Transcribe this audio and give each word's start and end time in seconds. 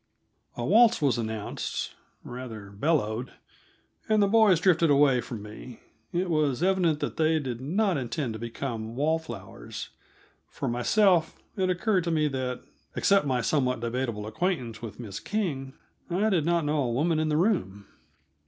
A 0.57 0.65
waltz 0.65 0.99
was 0.99 1.19
announced 1.19 1.93
rather, 2.23 2.71
bellowed 2.71 3.33
and 4.09 4.19
the 4.19 4.27
boys 4.27 4.59
drifted 4.59 4.89
away 4.89 5.21
from 5.21 5.43
me. 5.43 5.79
It 6.11 6.27
was 6.27 6.63
evident 6.63 7.01
that 7.01 7.17
they 7.17 7.37
did 7.37 7.61
not 7.61 7.97
intend 7.97 8.33
to 8.33 8.39
become 8.39 8.95
wall 8.95 9.19
flowers. 9.19 9.89
For 10.49 10.67
myself, 10.67 11.35
it 11.55 11.69
occurred 11.69 12.03
to 12.05 12.09
me 12.09 12.27
that, 12.29 12.63
except 12.95 13.27
my 13.27 13.41
somewhat 13.41 13.79
debatable 13.81 14.25
acquaintance 14.25 14.81
with 14.81 14.99
Miss 14.99 15.19
King, 15.19 15.73
I 16.09 16.31
did 16.31 16.47
not 16.47 16.65
know 16.65 16.81
a 16.81 16.91
woman 16.91 17.19
in 17.19 17.29
the 17.29 17.37
room. 17.37 17.85